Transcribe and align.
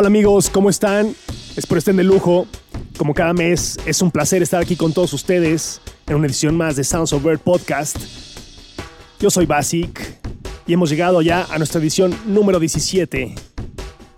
Hola 0.00 0.06
amigos, 0.06 0.48
¿cómo 0.48 0.70
están? 0.70 1.14
Espero 1.56 1.78
estén 1.78 1.96
de 1.96 2.04
lujo. 2.04 2.46
Como 2.96 3.12
cada 3.12 3.34
mes, 3.34 3.78
es 3.84 4.00
un 4.00 4.10
placer 4.10 4.42
estar 4.42 4.62
aquí 4.62 4.74
con 4.74 4.94
todos 4.94 5.12
ustedes 5.12 5.82
en 6.06 6.16
una 6.16 6.26
edición 6.26 6.56
más 6.56 6.76
de 6.76 6.84
Sounds 6.84 7.12
of 7.12 7.22
Bird 7.22 7.40
Podcast. 7.40 7.98
Yo 9.18 9.28
soy 9.28 9.44
Basic 9.44 10.18
y 10.66 10.72
hemos 10.72 10.88
llegado 10.88 11.20
ya 11.20 11.44
a 11.50 11.58
nuestra 11.58 11.82
edición 11.82 12.16
número 12.24 12.58
17. 12.58 13.34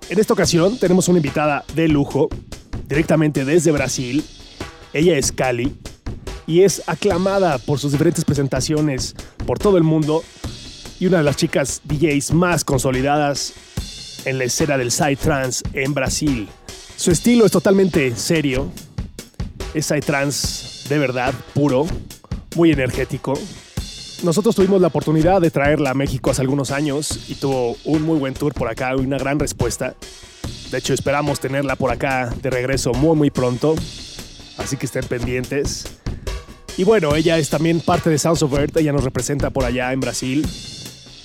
En 0.08 0.20
esta 0.20 0.32
ocasión 0.32 0.78
tenemos 0.78 1.08
una 1.08 1.18
invitada 1.18 1.64
de 1.74 1.88
lujo, 1.88 2.28
directamente 2.86 3.44
desde 3.44 3.72
Brasil. 3.72 4.24
Ella 4.92 5.18
es 5.18 5.32
Cali 5.32 5.74
y 6.46 6.62
es 6.62 6.84
aclamada 6.86 7.58
por 7.58 7.80
sus 7.80 7.90
diferentes 7.90 8.24
presentaciones 8.24 9.16
por 9.44 9.58
todo 9.58 9.78
el 9.78 9.82
mundo 9.82 10.22
y 11.00 11.06
una 11.06 11.18
de 11.18 11.24
las 11.24 11.34
chicas 11.34 11.80
DJs 11.82 12.34
más 12.34 12.62
consolidadas 12.62 13.54
en 14.24 14.38
la 14.38 14.44
escena 14.44 14.78
del 14.78 14.90
Psytrance 14.90 15.64
en 15.72 15.94
Brasil. 15.94 16.48
Su 16.96 17.10
estilo 17.10 17.46
es 17.46 17.52
totalmente 17.52 18.14
serio, 18.16 18.70
es 19.74 19.86
Psytrance 19.86 20.88
de 20.88 20.98
verdad, 20.98 21.34
puro, 21.54 21.86
muy 22.56 22.70
energético. 22.70 23.34
Nosotros 24.22 24.54
tuvimos 24.54 24.80
la 24.80 24.88
oportunidad 24.88 25.40
de 25.40 25.50
traerla 25.50 25.90
a 25.90 25.94
México 25.94 26.30
hace 26.30 26.42
algunos 26.42 26.70
años 26.70 27.28
y 27.28 27.34
tuvo 27.34 27.76
un 27.84 28.02
muy 28.02 28.18
buen 28.18 28.34
tour 28.34 28.54
por 28.54 28.68
acá, 28.68 28.94
una 28.94 29.18
gran 29.18 29.38
respuesta. 29.38 29.94
De 30.70 30.78
hecho, 30.78 30.94
esperamos 30.94 31.40
tenerla 31.40 31.76
por 31.76 31.90
acá 31.90 32.32
de 32.40 32.50
regreso 32.50 32.92
muy 32.92 33.16
muy 33.16 33.30
pronto, 33.30 33.74
así 34.58 34.76
que 34.76 34.86
estén 34.86 35.04
pendientes. 35.04 35.86
Y 36.76 36.84
bueno, 36.84 37.14
ella 37.14 37.36
es 37.38 37.50
también 37.50 37.80
parte 37.80 38.10
de 38.10 38.18
Sounds 38.18 38.42
of 38.42 38.52
Earth, 38.54 38.76
ella 38.76 38.92
nos 38.92 39.04
representa 39.04 39.50
por 39.50 39.64
allá 39.64 39.92
en 39.92 40.00
Brasil 40.00 40.46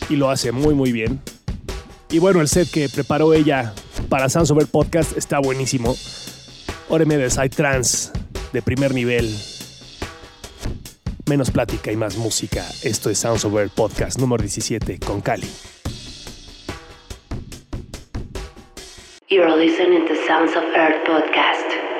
y 0.10 0.16
lo 0.16 0.30
hace 0.30 0.52
muy 0.52 0.74
muy 0.74 0.92
bien. 0.92 1.22
Y 2.10 2.20
bueno, 2.20 2.40
el 2.40 2.48
set 2.48 2.72
que 2.72 2.88
preparó 2.88 3.34
ella 3.34 3.74
para 4.10 4.30
Earth 4.60 4.70
Podcast 4.70 5.18
está 5.18 5.40
buenísimo. 5.40 5.96
Óreme 6.90 7.18
de 7.18 7.30
Side 7.30 7.50
Trance 7.50 8.12
de 8.54 8.62
primer 8.62 8.94
nivel. 8.94 9.30
Menos 11.28 11.52
plática 11.52 11.92
y 11.92 11.98
más 11.98 12.16
música. 12.16 12.66
Esto 12.84 13.10
es 13.10 13.18
Sounds 13.18 13.44
Earth 13.60 13.74
Podcast 13.74 14.20
número 14.20 14.42
17 14.42 15.00
con 15.00 15.20
Cali. 15.20 15.50
You're 19.30 19.58
Sounds 20.26 20.56
of 20.56 20.64
Earth 20.74 21.06
podcast. 21.06 21.97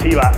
Exclusiva 0.00 0.29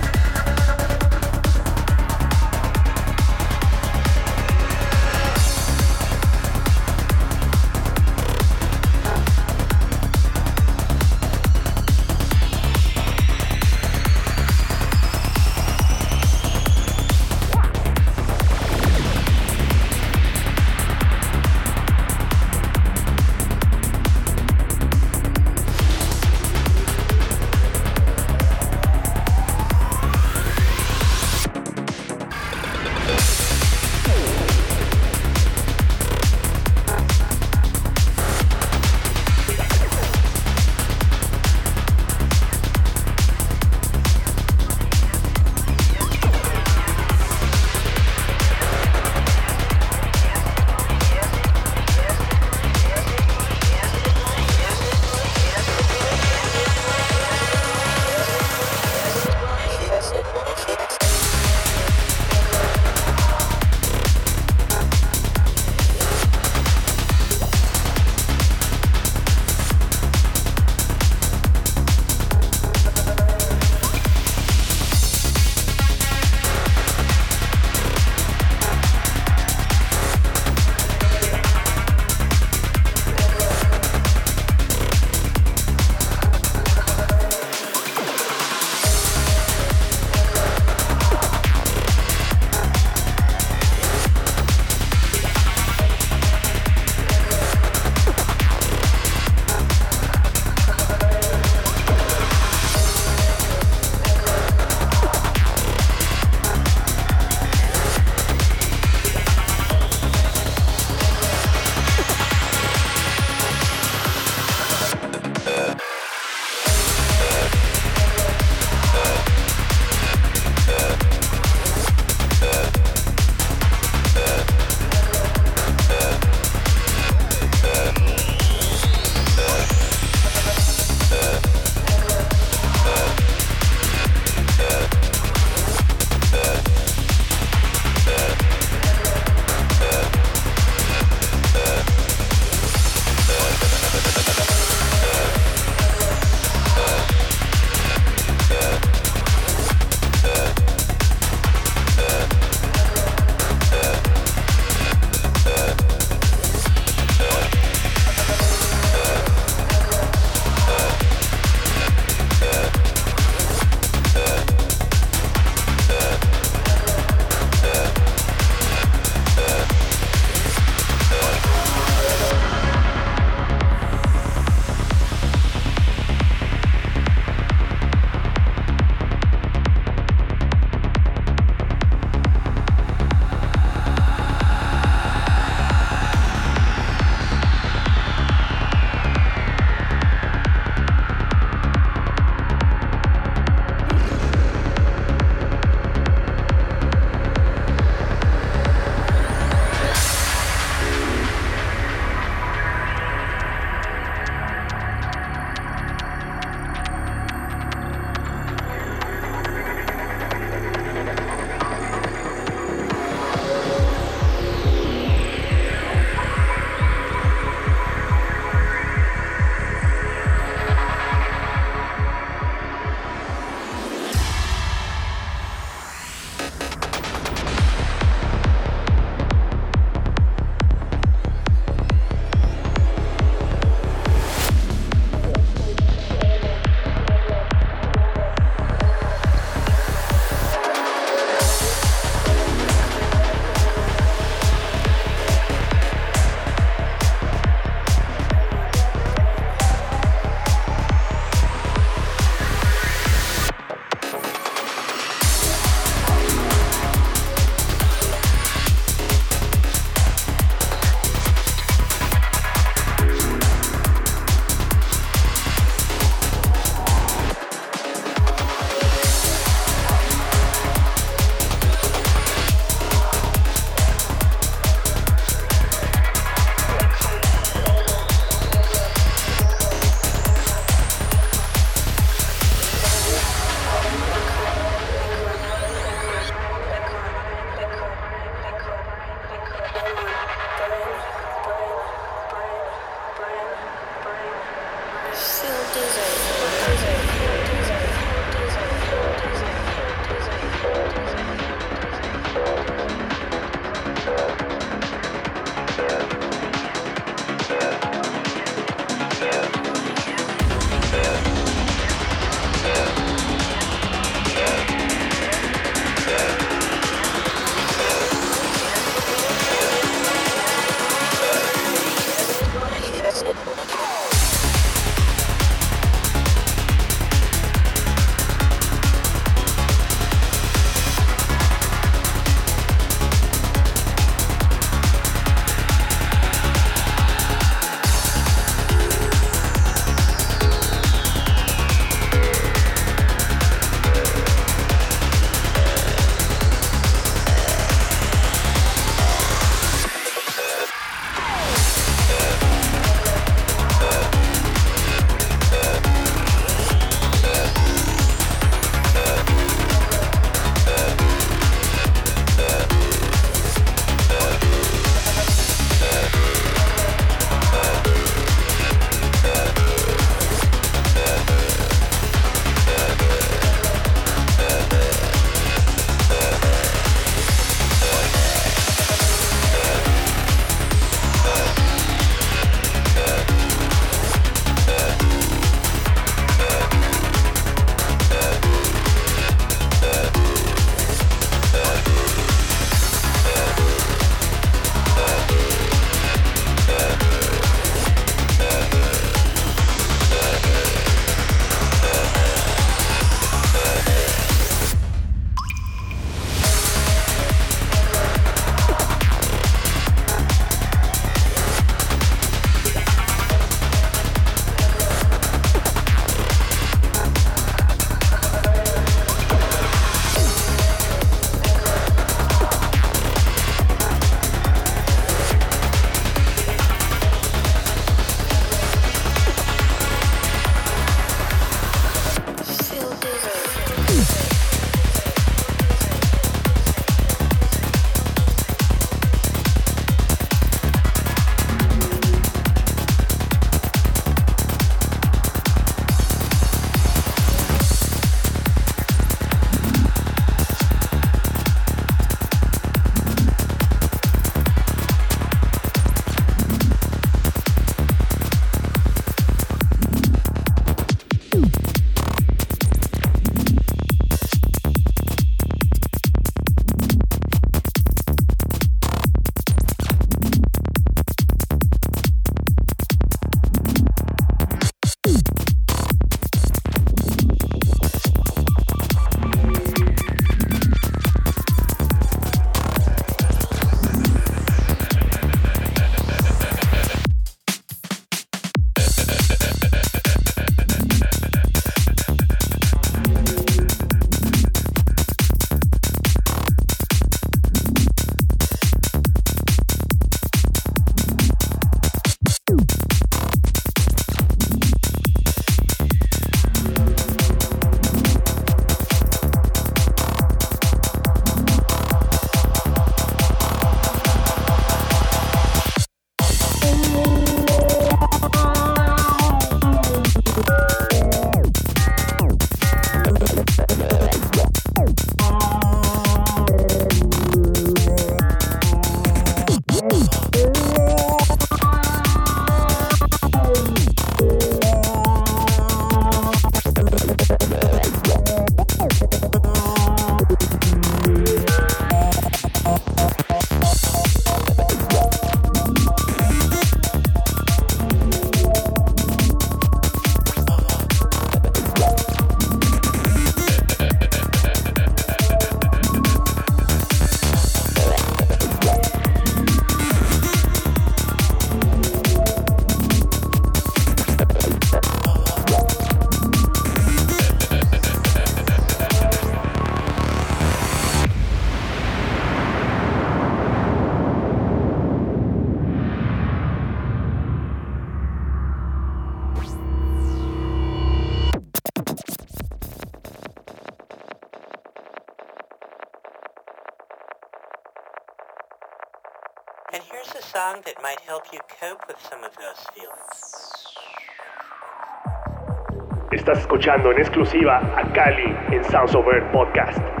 en 596.89 596.97
exclusiva 596.99 597.57
a 597.77 597.93
Cali 597.93 598.35
en 598.51 598.63
Sounds 598.63 598.95
Earth 599.07 599.31
Podcast. 599.31 600.00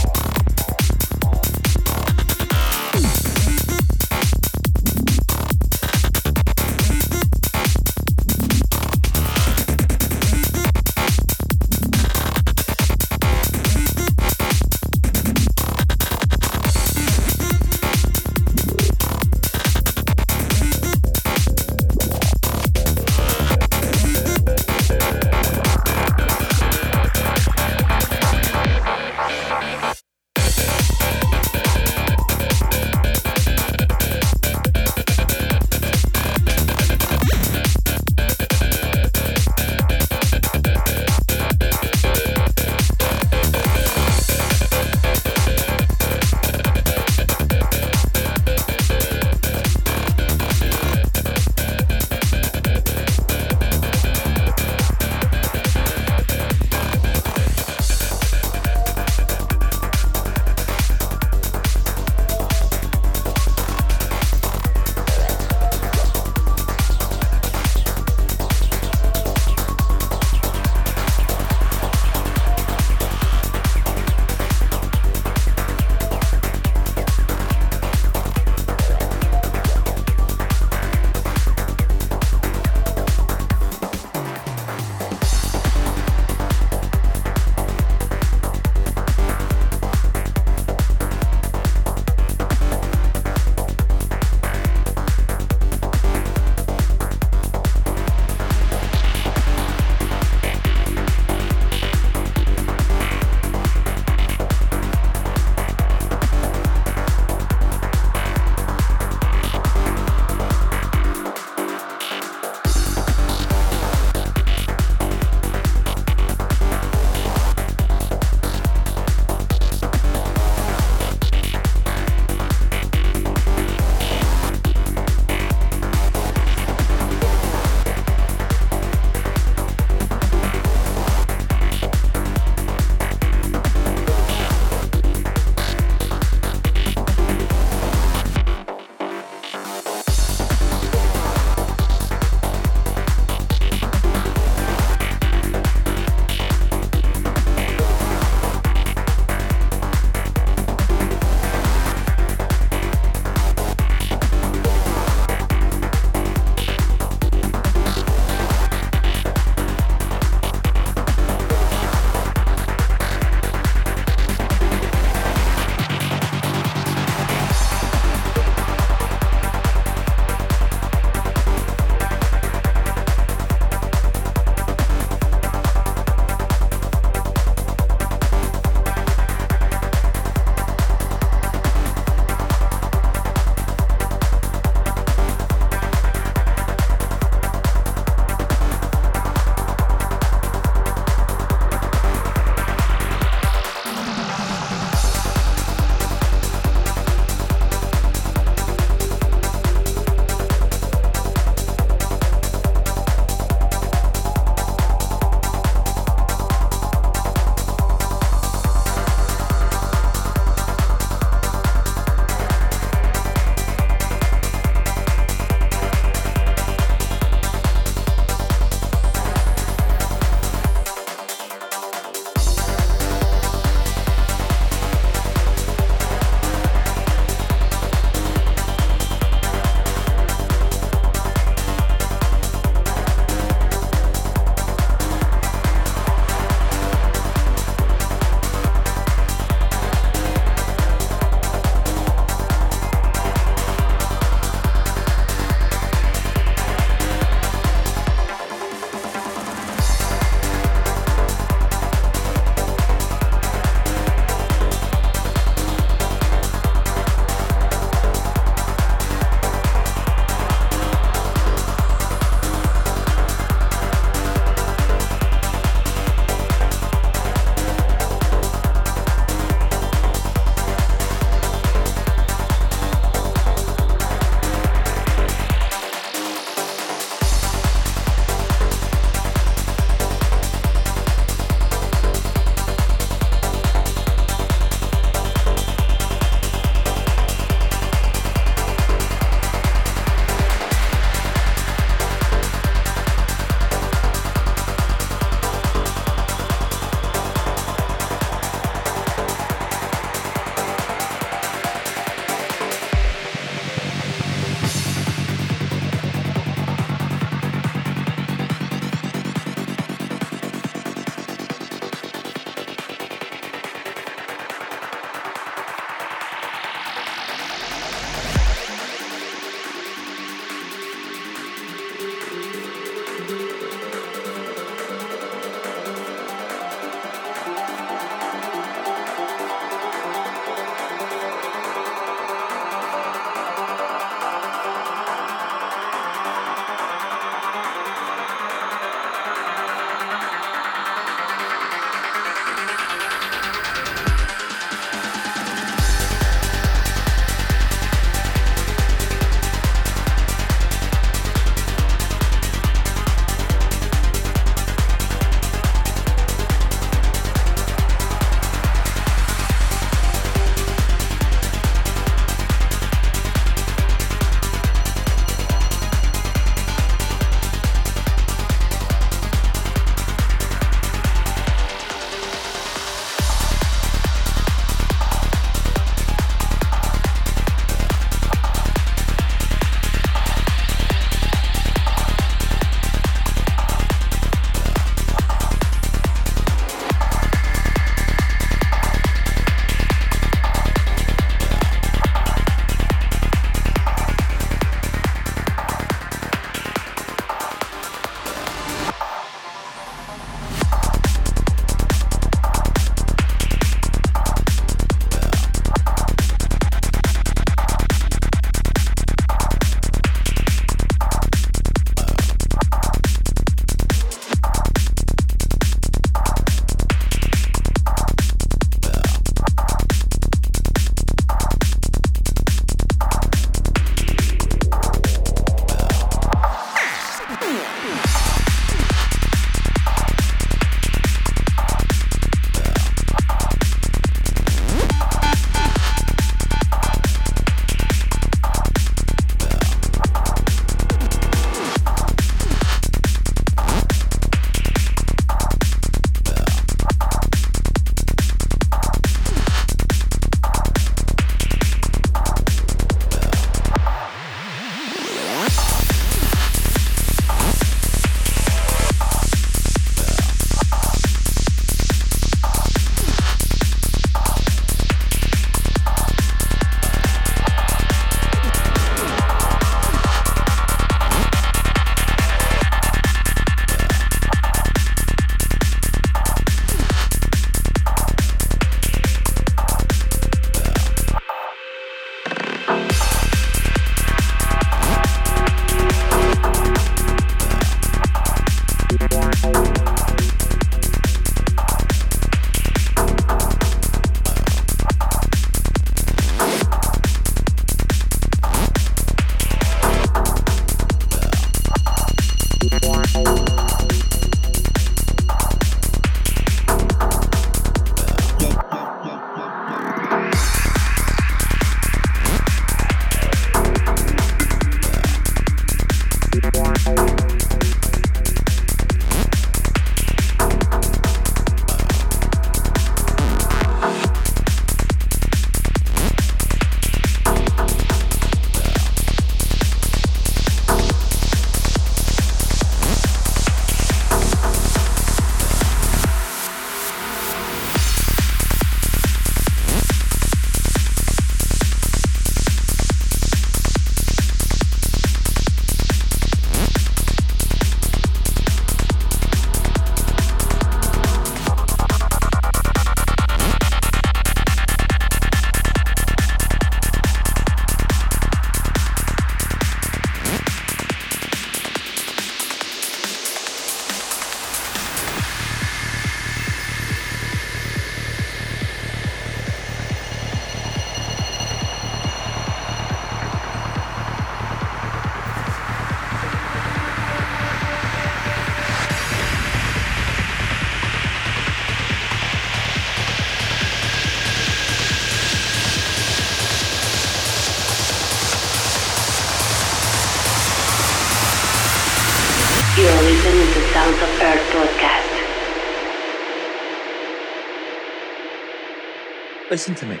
Listen 599.54 599.76
to 599.76 599.86
me. 599.86 600.00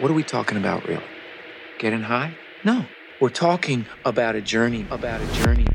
What 0.00 0.10
are 0.10 0.14
we 0.14 0.24
talking 0.24 0.58
about, 0.58 0.84
really? 0.88 1.04
Getting 1.78 2.02
high? 2.02 2.36
No. 2.64 2.84
We're 3.20 3.28
talking 3.28 3.86
about 4.04 4.34
a 4.34 4.40
journey, 4.40 4.84
about 4.90 5.20
a 5.20 5.32
journey, 5.34 5.65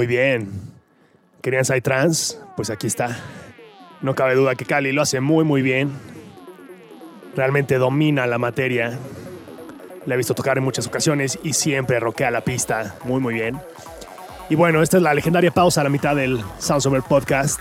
Muy 0.00 0.06
bien. 0.06 0.50
¿Querían 1.42 1.66
Psytrance? 1.66 2.38
Pues 2.56 2.70
aquí 2.70 2.86
está. 2.86 3.18
No 4.00 4.14
cabe 4.14 4.34
duda 4.34 4.54
que 4.54 4.64
Cali 4.64 4.92
lo 4.92 5.02
hace 5.02 5.20
muy 5.20 5.44
muy 5.44 5.60
bien. 5.60 5.90
Realmente 7.36 7.74
domina 7.74 8.26
la 8.26 8.38
materia. 8.38 8.98
La 10.06 10.14
he 10.14 10.16
visto 10.16 10.34
tocar 10.34 10.56
en 10.56 10.64
muchas 10.64 10.86
ocasiones 10.86 11.38
y 11.42 11.52
siempre 11.52 12.00
roquea 12.00 12.30
la 12.30 12.40
pista 12.40 12.94
muy 13.04 13.20
muy 13.20 13.34
bien. 13.34 13.60
Y 14.48 14.54
bueno, 14.54 14.80
esta 14.80 14.96
es 14.96 15.02
la 15.02 15.12
legendaria 15.12 15.50
pausa 15.50 15.82
a 15.82 15.84
la 15.84 15.90
mitad 15.90 16.16
del 16.16 16.42
Sounds 16.58 16.86
Over 16.86 17.02
Podcast. 17.02 17.60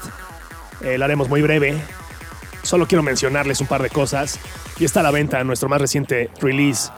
Eh, 0.80 0.98
la 0.98 1.04
haremos 1.04 1.28
muy 1.28 1.42
breve. 1.42 1.76
Solo 2.64 2.88
quiero 2.88 3.04
mencionarles 3.04 3.60
un 3.60 3.68
par 3.68 3.84
de 3.84 3.90
cosas. 3.90 4.40
Y 4.80 4.86
está 4.86 5.02
a 5.02 5.04
la 5.04 5.12
venta 5.12 5.44
nuestro 5.44 5.68
más 5.68 5.82
reciente 5.82 6.30
release 6.40 6.90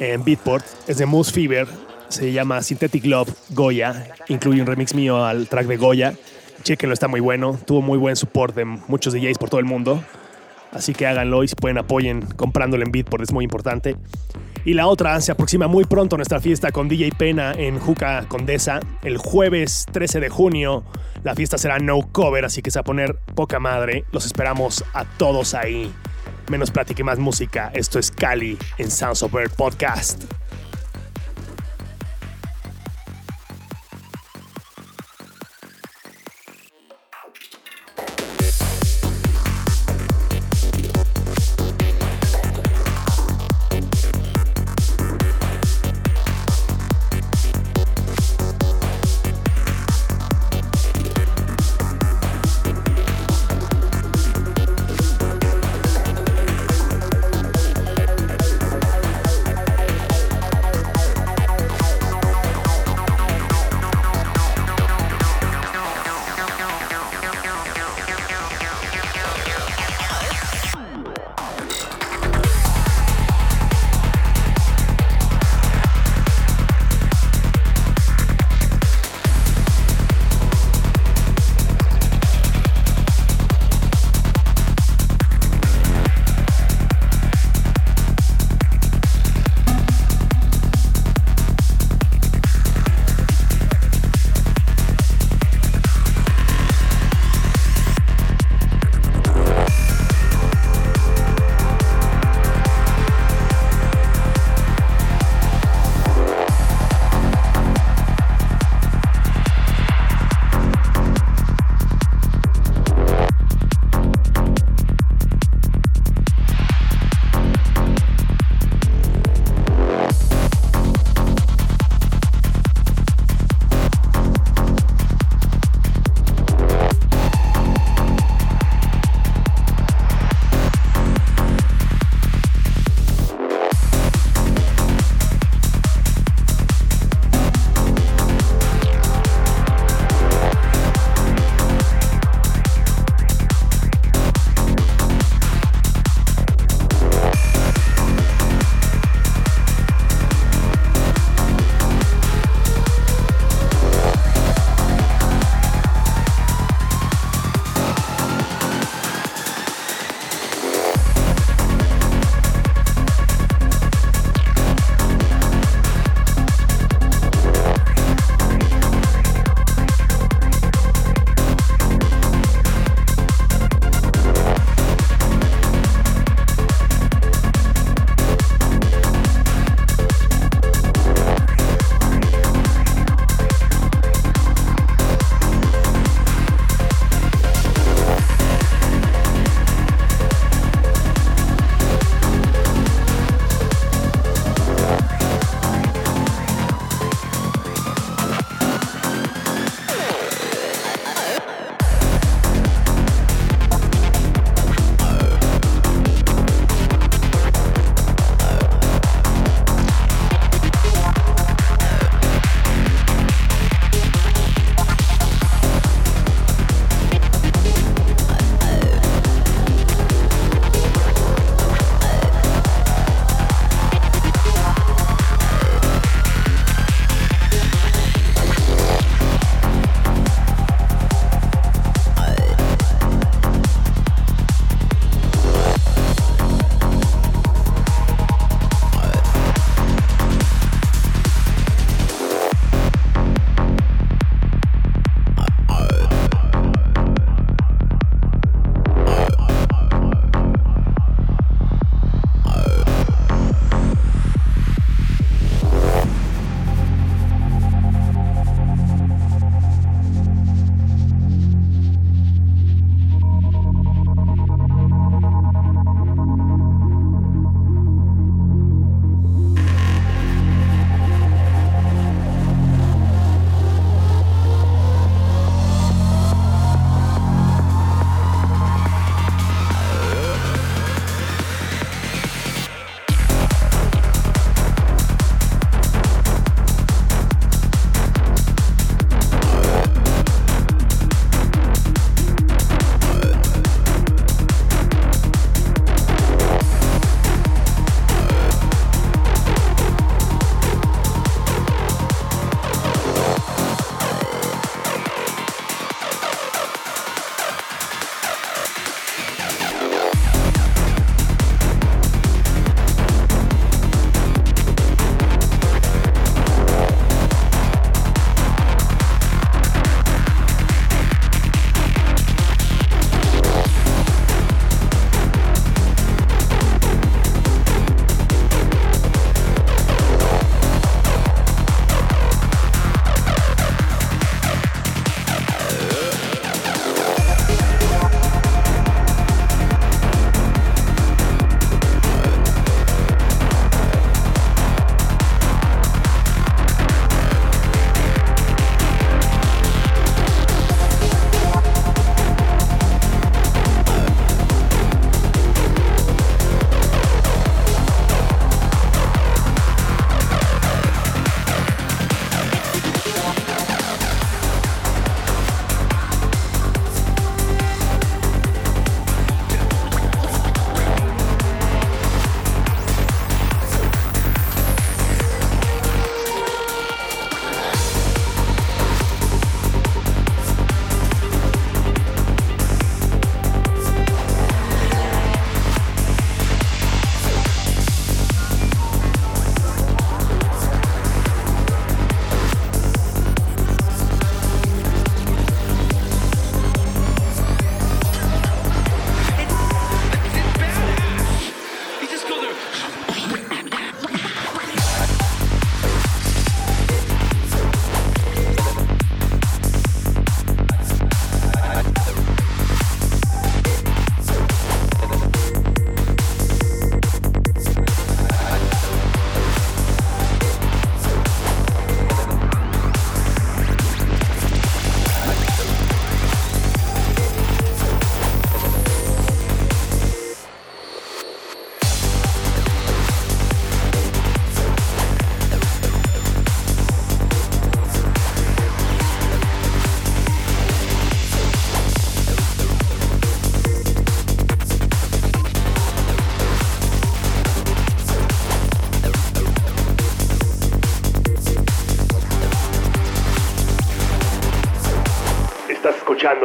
en 0.00 0.24
Beatport. 0.24 0.66
Es 0.88 0.98
de 0.98 1.06
Moose 1.06 1.30
Fever. 1.30 1.68
Se 2.14 2.30
llama 2.30 2.62
Synthetic 2.62 3.06
Love 3.06 3.34
Goya. 3.50 4.06
Incluye 4.28 4.60
un 4.60 4.68
remix 4.68 4.94
mío 4.94 5.24
al 5.24 5.48
track 5.48 5.66
de 5.66 5.76
Goya. 5.76 6.14
Chequenlo, 6.62 6.94
está 6.94 7.08
muy 7.08 7.18
bueno. 7.18 7.58
Tuvo 7.66 7.82
muy 7.82 7.98
buen 7.98 8.14
support 8.14 8.54
de 8.54 8.64
muchos 8.64 9.12
DJs 9.12 9.36
por 9.36 9.50
todo 9.50 9.58
el 9.58 9.66
mundo. 9.66 10.00
Así 10.70 10.94
que 10.94 11.08
háganlo 11.08 11.42
y 11.42 11.48
si 11.48 11.56
pueden 11.56 11.76
apoyen 11.76 12.22
comprándolo 12.36 12.84
en 12.84 12.92
Beatport, 12.92 13.24
es 13.24 13.32
muy 13.32 13.42
importante. 13.42 13.96
Y 14.64 14.74
la 14.74 14.86
otra, 14.86 15.20
se 15.20 15.32
aproxima 15.32 15.66
muy 15.66 15.86
pronto 15.86 16.16
nuestra 16.16 16.38
fiesta 16.38 16.70
con 16.70 16.88
DJ 16.88 17.10
Pena 17.18 17.50
en 17.50 17.80
Juca 17.80 18.26
Condesa. 18.28 18.78
El 19.02 19.18
jueves 19.18 19.84
13 19.90 20.20
de 20.20 20.28
junio, 20.28 20.84
la 21.24 21.34
fiesta 21.34 21.58
será 21.58 21.80
no 21.80 21.98
cover, 22.12 22.44
así 22.44 22.62
que 22.62 22.70
se 22.70 22.78
va 22.78 22.82
a 22.82 22.84
poner 22.84 23.16
poca 23.34 23.58
madre. 23.58 24.04
Los 24.12 24.24
esperamos 24.24 24.84
a 24.94 25.04
todos 25.04 25.52
ahí. 25.54 25.92
Menos 26.48 26.70
plática 26.70 27.00
y 27.00 27.04
más 27.04 27.18
música. 27.18 27.72
Esto 27.74 27.98
es 27.98 28.12
Cali 28.12 28.56
en 28.78 28.92
Sounds 28.92 29.24
of 29.24 29.32
Bird 29.32 29.50
Podcast. 29.50 30.22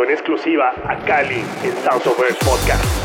En 0.03 0.11
exclusiva 0.11 0.73
a 0.87 0.95
Cali 1.05 1.43
en 1.63 1.75
Sounds 1.83 2.07
of 2.07 2.19
Earth 2.19 2.39
Podcast. 2.45 2.98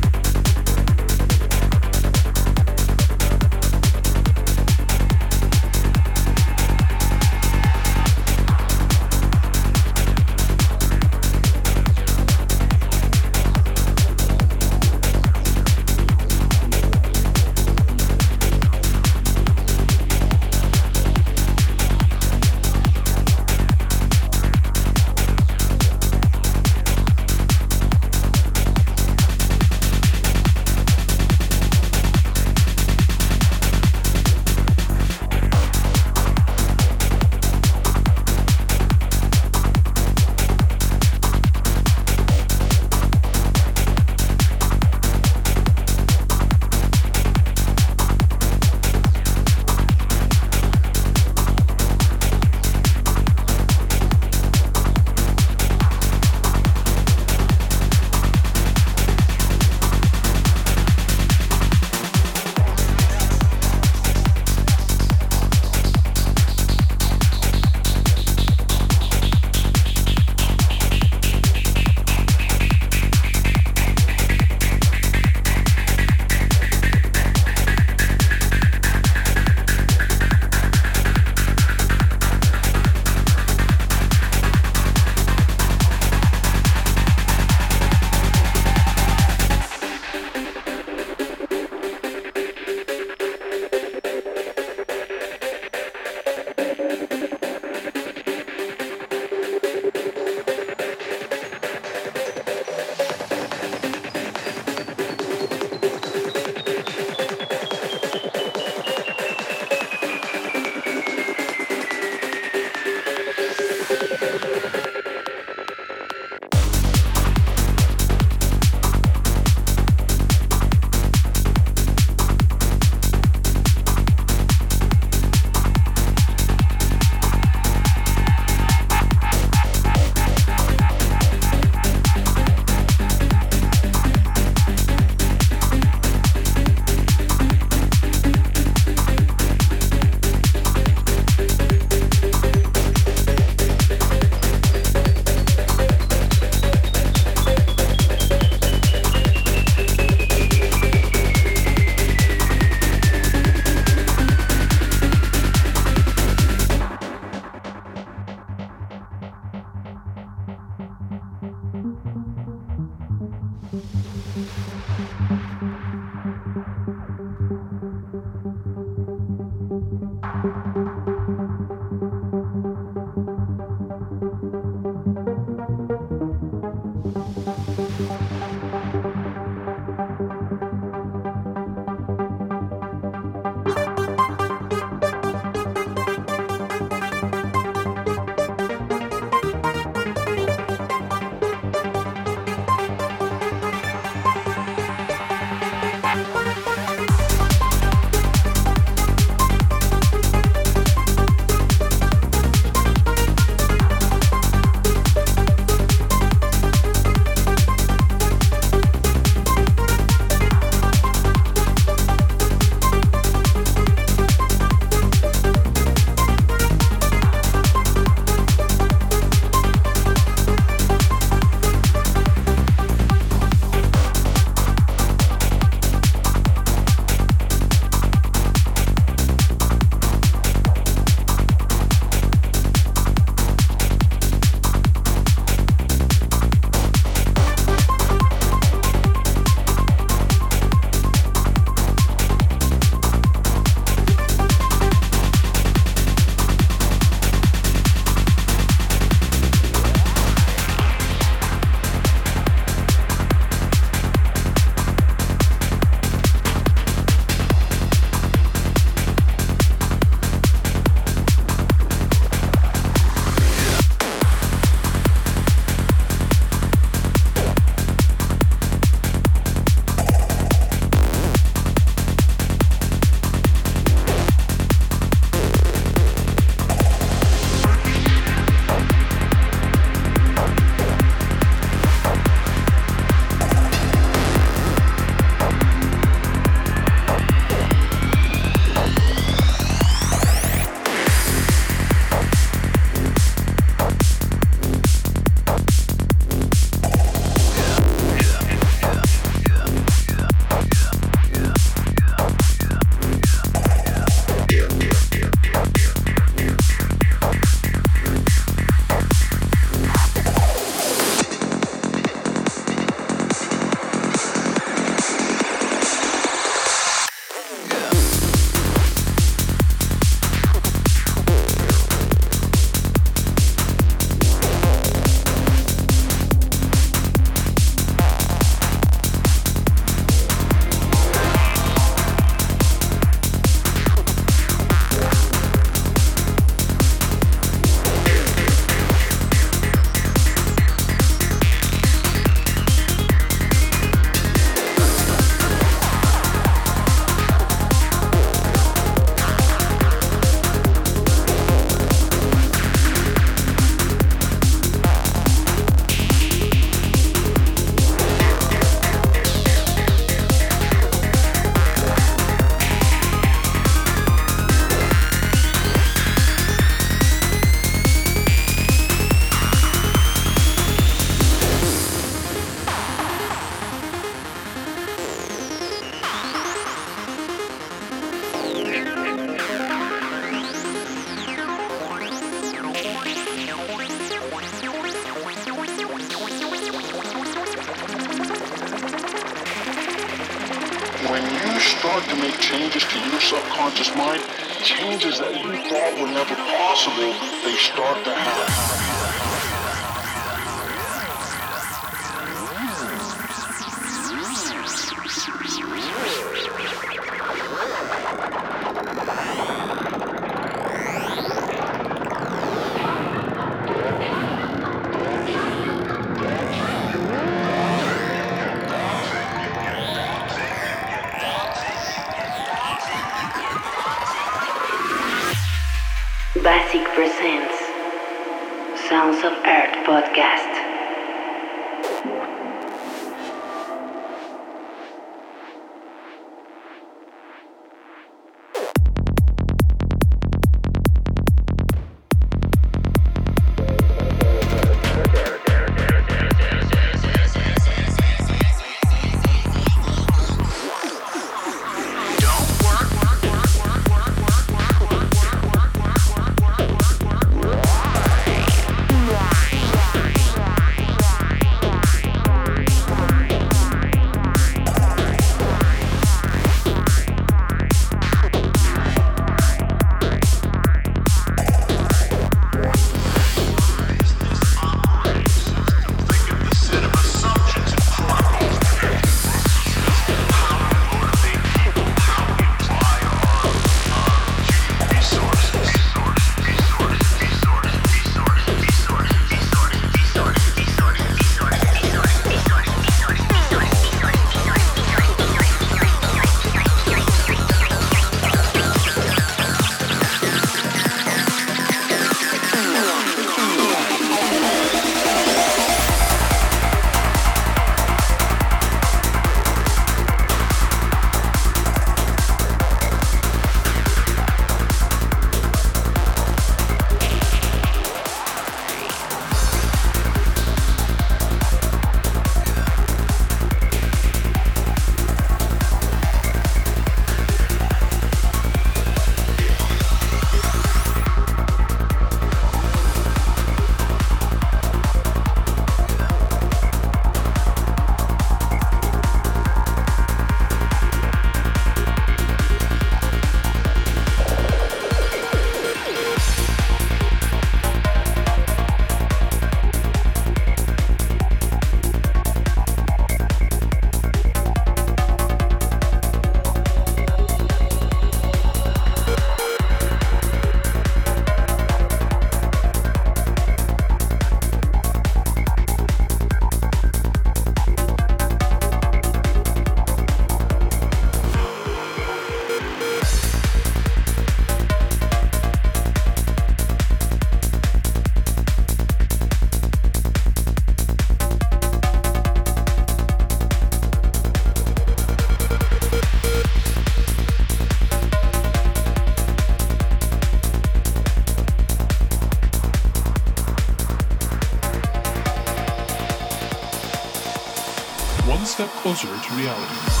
Closer 598.81 599.05
to 599.05 599.35
reality. 599.35 600.00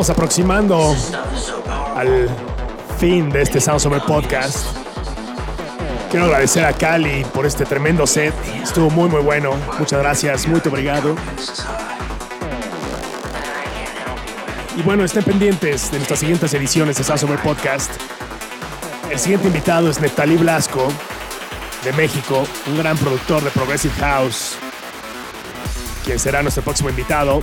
Estamos 0.00 0.10
aproximando 0.10 0.96
al 1.96 2.28
fin 2.98 3.30
de 3.30 3.42
este 3.42 3.60
Sounds 3.60 3.84
Over 3.84 4.00
Podcast. 4.02 4.64
Quiero 6.08 6.26
agradecer 6.26 6.64
a 6.64 6.72
Cali 6.72 7.24
por 7.34 7.44
este 7.46 7.64
tremendo 7.64 8.06
set. 8.06 8.32
Estuvo 8.62 8.90
muy, 8.90 9.08
muy 9.08 9.22
bueno. 9.22 9.56
Muchas 9.76 9.98
gracias. 9.98 10.46
Muy 10.46 10.60
obrigado. 10.64 11.16
Y 14.76 14.82
bueno, 14.82 15.02
estén 15.02 15.24
pendientes 15.24 15.90
de 15.90 15.96
nuestras 15.96 16.20
siguientes 16.20 16.54
ediciones 16.54 16.96
de 16.98 17.02
Sounds 17.02 17.24
Over 17.24 17.40
Podcast. 17.40 17.90
El 19.10 19.18
siguiente 19.18 19.48
invitado 19.48 19.90
es 19.90 20.00
Neptali 20.00 20.36
Blasco, 20.36 20.92
de 21.82 21.92
México, 21.94 22.46
un 22.68 22.78
gran 22.78 22.96
productor 22.98 23.42
de 23.42 23.50
Progressive 23.50 23.94
House, 23.98 24.54
quien 26.04 26.20
será 26.20 26.40
nuestro 26.42 26.62
próximo 26.62 26.88
invitado. 26.88 27.42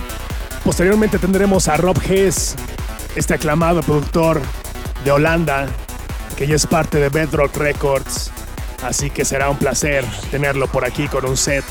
Posteriormente 0.66 1.20
tendremos 1.20 1.68
a 1.68 1.76
Rob 1.76 1.96
Hess, 2.04 2.56
este 3.14 3.34
aclamado 3.34 3.82
productor 3.82 4.42
de 5.04 5.12
Holanda, 5.12 5.68
que 6.36 6.48
ya 6.48 6.56
es 6.56 6.66
parte 6.66 6.98
de 6.98 7.08
Bedrock 7.08 7.56
Records. 7.56 8.32
Así 8.82 9.08
que 9.08 9.24
será 9.24 9.48
un 9.48 9.58
placer 9.58 10.04
tenerlo 10.32 10.66
por 10.66 10.84
aquí 10.84 11.06
con 11.06 11.24
un 11.24 11.36
set 11.36 11.64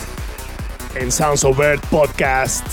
en 0.96 1.12
Sounds 1.12 1.44
of 1.44 1.60
Earth 1.60 1.86
Podcast. 1.88 2.66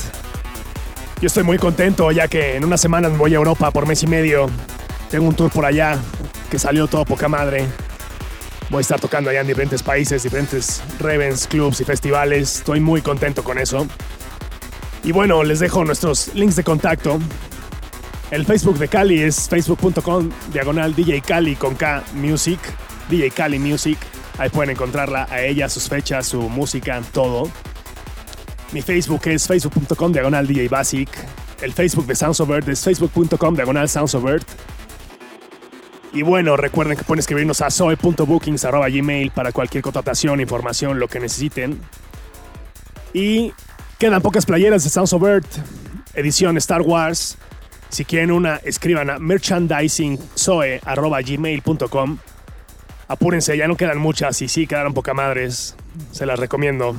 Yo 1.20 1.26
estoy 1.26 1.42
muy 1.42 1.58
contento 1.58 2.12
ya 2.12 2.28
que 2.28 2.54
en 2.54 2.64
unas 2.64 2.80
semanas 2.80 3.18
voy 3.18 3.32
a 3.32 3.38
Europa 3.38 3.72
por 3.72 3.88
mes 3.88 4.04
y 4.04 4.06
medio. 4.06 4.48
Tengo 5.10 5.26
un 5.26 5.34
tour 5.34 5.50
por 5.50 5.66
allá 5.66 5.98
que 6.52 6.58
salió 6.60 6.86
todo 6.86 7.04
poca 7.04 7.26
madre. 7.26 7.66
Voy 8.70 8.78
a 8.78 8.82
estar 8.82 9.00
tocando 9.00 9.28
allá 9.28 9.40
en 9.40 9.48
diferentes 9.48 9.82
países, 9.82 10.22
diferentes 10.22 10.84
revens, 11.00 11.48
clubs 11.48 11.80
y 11.80 11.84
festivales. 11.84 12.58
Estoy 12.58 12.78
muy 12.78 13.02
contento 13.02 13.42
con 13.42 13.58
eso. 13.58 13.88
Y 15.04 15.12
bueno, 15.12 15.42
les 15.42 15.58
dejo 15.58 15.84
nuestros 15.84 16.34
links 16.34 16.56
de 16.56 16.64
contacto. 16.64 17.18
El 18.30 18.46
Facebook 18.46 18.78
de 18.78 18.88
Cali 18.88 19.20
es 19.20 19.48
facebook.com 19.48 20.30
diagonal 20.52 20.94
DJ 20.94 21.20
Cali 21.20 21.56
con 21.56 21.74
K 21.74 22.02
Music. 22.14 22.60
DJ 23.10 23.30
Cali 23.30 23.58
Music. 23.58 23.98
Ahí 24.38 24.48
pueden 24.48 24.70
encontrarla 24.70 25.26
a 25.28 25.42
ella, 25.42 25.68
sus 25.68 25.88
fechas, 25.88 26.26
su 26.26 26.40
música, 26.48 27.02
todo. 27.12 27.50
Mi 28.72 28.80
Facebook 28.80 29.20
es 29.26 29.46
facebook.com 29.46 30.12
diagonal 30.12 30.46
DJ 30.46 30.68
Basic. 30.68 31.10
El 31.60 31.72
Facebook 31.72 32.06
de 32.06 32.14
Sounds 32.14 32.40
of 32.40 32.50
es 32.68 32.82
facebook.com 32.82 33.54
diagonal 33.54 33.88
Sounds. 33.88 34.16
Y 36.14 36.22
bueno, 36.22 36.56
recuerden 36.56 36.96
que 36.96 37.04
pueden 37.04 37.20
escribirnos 37.20 37.60
a 37.60 37.70
zoe.bookings.gmail 37.70 39.30
para 39.30 39.52
cualquier 39.52 39.82
contratación, 39.82 40.40
información, 40.40 40.98
lo 40.98 41.08
que 41.08 41.20
necesiten. 41.20 41.80
Y 43.14 43.52
quedan 44.02 44.20
pocas 44.20 44.44
playeras 44.46 44.82
de 44.82 44.90
Sounds 44.90 45.12
of 45.12 45.22
edición 46.14 46.56
Star 46.56 46.82
Wars. 46.82 47.38
Si 47.88 48.04
quieren 48.04 48.32
una, 48.32 48.56
escriban 48.56 49.08
a 49.10 49.20
merchandisingzoe.gmail.com. 49.20 52.18
Apúrense, 53.06 53.56
ya 53.56 53.68
no 53.68 53.76
quedan 53.76 53.98
muchas 53.98 54.42
y 54.42 54.48
sí, 54.48 54.66
quedaron 54.66 54.92
poca 54.92 55.14
madres. 55.14 55.76
Se 56.10 56.26
las 56.26 56.40
recomiendo. 56.40 56.96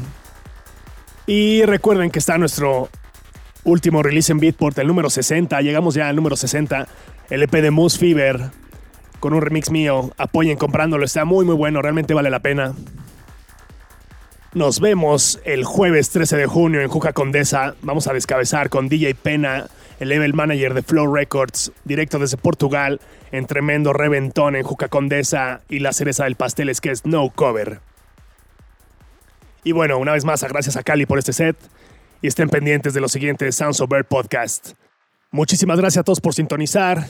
Y 1.27 1.63
recuerden 1.63 2.09
que 2.09 2.19
está 2.19 2.37
nuestro 2.37 2.87
último 3.65 4.01
release 4.01 4.31
en 4.31 4.39
Beatport, 4.39 4.79
el 4.79 4.87
número 4.87 5.09
60. 5.09 5.59
Llegamos 5.59 5.95
ya 5.95 6.07
al 6.07 6.15
número 6.15 6.37
60, 6.37 6.87
el 7.29 7.43
EP 7.43 7.51
de 7.51 7.69
Moose 7.69 7.99
Fever, 7.99 8.51
con 9.19 9.33
un 9.33 9.41
remix 9.41 9.71
mío. 9.71 10.13
Apoyen 10.17 10.55
comprándolo, 10.55 11.03
está 11.03 11.25
muy 11.25 11.43
muy 11.43 11.55
bueno, 11.55 11.81
realmente 11.81 12.13
vale 12.13 12.29
la 12.29 12.39
pena. 12.39 12.73
Nos 14.53 14.79
vemos 14.79 15.39
el 15.45 15.63
jueves 15.63 16.11
13 16.11 16.37
de 16.37 16.45
junio 16.45 16.81
en 16.81 16.87
Juca 16.87 17.11
Condesa. 17.11 17.73
Vamos 17.81 18.05
a 18.07 18.13
descabezar 18.13 18.69
con 18.69 18.87
DJ 18.87 19.15
Pena, 19.15 19.67
el 19.99 20.09
level 20.09 20.35
manager 20.35 20.75
de 20.75 20.83
Flow 20.83 21.11
Records, 21.11 21.71
directo 21.85 22.19
desde 22.19 22.37
Portugal, 22.37 23.01
en 23.31 23.47
tremendo 23.47 23.93
reventón 23.93 24.55
en 24.55 24.61
Juca 24.61 24.89
Condesa. 24.89 25.61
Y 25.69 25.79
la 25.79 25.91
cereza 25.91 26.25
del 26.25 26.35
pastel 26.35 26.69
es 26.69 26.81
que 26.81 26.91
es 26.91 27.03
No 27.03 27.31
Cover. 27.31 27.79
Y 29.63 29.71
bueno, 29.71 29.97
una 29.97 30.11
vez 30.11 30.23
más, 30.23 30.43
gracias 30.43 30.77
a 30.77 30.83
Cali 30.83 31.07
por 31.07 31.17
este 31.17 31.33
set. 31.33 31.57
Y 32.21 32.27
estén 32.27 32.49
pendientes 32.49 32.93
de 32.93 33.01
los 33.01 33.11
siguientes 33.11 33.55
Sounds 33.55 33.81
of 33.81 33.89
Bird 33.89 34.05
podcast. 34.05 34.73
Muchísimas 35.31 35.79
gracias 35.79 36.01
a 36.01 36.03
todos 36.03 36.21
por 36.21 36.35
sintonizar. 36.35 37.07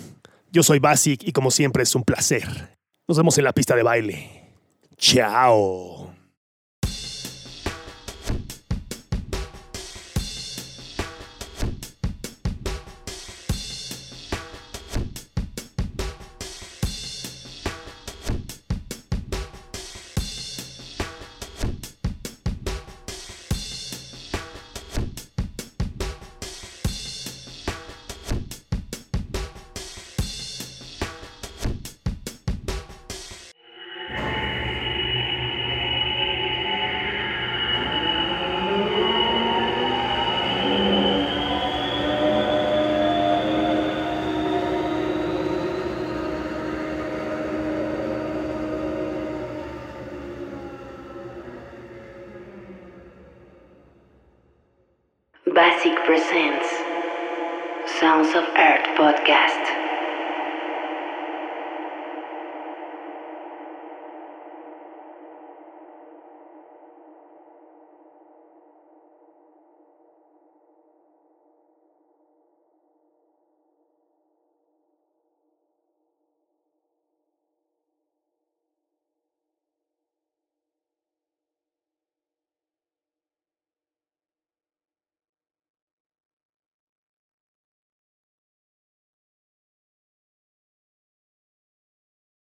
Yo 0.53 0.63
soy 0.63 0.79
Basic 0.79 1.21
y 1.23 1.33
como 1.33 1.51
siempre 1.51 1.83
es 1.83 1.93
un 1.93 2.03
placer. 2.03 2.69
Nos 3.05 3.17
vemos 3.17 3.37
en 3.37 3.43
la 3.43 3.51
pista 3.51 3.75
de 3.75 3.83
baile. 3.83 4.49
Chao. 4.97 6.12